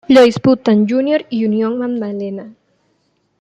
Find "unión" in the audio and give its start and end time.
1.45-1.77